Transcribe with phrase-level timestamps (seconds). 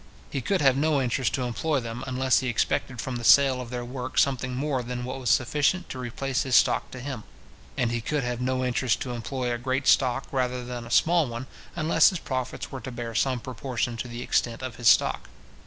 [0.31, 3.69] He could have no interest to employ them, unless he expected from the sale of
[3.69, 7.23] their work something more than what was sufficient to replace his stock to him;
[7.77, 11.27] and he could have no interest to employ a great stock rather than a small
[11.27, 11.45] one,
[11.75, 15.29] unless his profits were to bear some proportion to the extent of his stock.